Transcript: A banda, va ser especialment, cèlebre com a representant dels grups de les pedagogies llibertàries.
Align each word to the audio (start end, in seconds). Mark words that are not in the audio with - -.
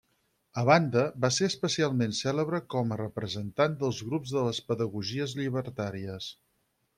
A 0.59 0.61
banda, 0.67 1.01
va 1.25 1.29
ser 1.35 1.49
especialment, 1.51 2.15
cèlebre 2.19 2.61
com 2.75 2.95
a 2.95 2.97
representant 3.01 3.77
dels 3.85 4.01
grups 4.09 4.33
de 4.39 4.47
les 4.49 4.63
pedagogies 4.71 5.37
llibertàries. 5.43 6.33